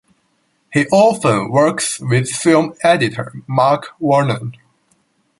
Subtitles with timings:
[0.73, 4.51] He often works with film editor Mark Warner.